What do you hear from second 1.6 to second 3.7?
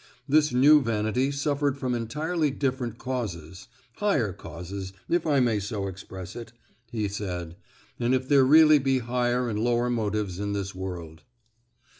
from entirely different causes,